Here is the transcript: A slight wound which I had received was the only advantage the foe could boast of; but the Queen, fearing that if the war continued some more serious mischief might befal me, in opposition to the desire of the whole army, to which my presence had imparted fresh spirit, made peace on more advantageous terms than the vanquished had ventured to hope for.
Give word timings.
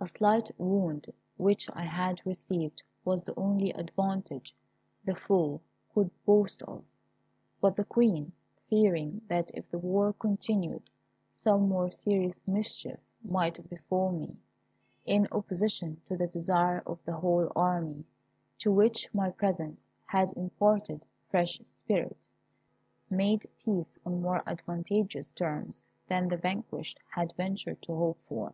A 0.00 0.08
slight 0.08 0.50
wound 0.58 1.12
which 1.36 1.70
I 1.72 1.84
had 1.84 2.26
received 2.26 2.82
was 3.04 3.22
the 3.22 3.38
only 3.38 3.70
advantage 3.70 4.56
the 5.04 5.14
foe 5.14 5.60
could 5.94 6.10
boast 6.26 6.64
of; 6.64 6.82
but 7.60 7.76
the 7.76 7.84
Queen, 7.84 8.32
fearing 8.68 9.22
that 9.28 9.52
if 9.54 9.70
the 9.70 9.78
war 9.78 10.14
continued 10.14 10.90
some 11.32 11.68
more 11.68 11.92
serious 11.92 12.44
mischief 12.48 12.98
might 13.22 13.70
befal 13.70 14.10
me, 14.10 14.36
in 15.06 15.28
opposition 15.30 16.02
to 16.08 16.16
the 16.16 16.26
desire 16.26 16.82
of 16.84 16.98
the 17.04 17.12
whole 17.14 17.52
army, 17.54 18.04
to 18.58 18.72
which 18.72 19.14
my 19.14 19.30
presence 19.30 19.88
had 20.06 20.32
imparted 20.32 21.04
fresh 21.30 21.60
spirit, 21.60 22.16
made 23.08 23.46
peace 23.64 23.96
on 24.04 24.20
more 24.22 24.42
advantageous 24.44 25.30
terms 25.30 25.86
than 26.08 26.26
the 26.26 26.36
vanquished 26.36 26.98
had 27.14 27.32
ventured 27.36 27.80
to 27.82 27.94
hope 27.94 28.18
for. 28.28 28.52